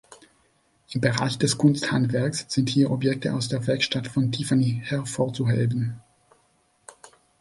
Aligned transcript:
Im 0.93 1.01
Bereich 1.01 1.37
des 1.37 1.59
Kunsthandwerks 1.59 2.47
sind 2.49 2.69
hier 2.71 2.89
Objekte 2.89 3.35
aus 3.35 3.49
der 3.49 3.67
Werkstatt 3.67 4.07
von 4.07 4.31
Tiffany 4.31 4.81
hervorzuheben. 4.83 6.01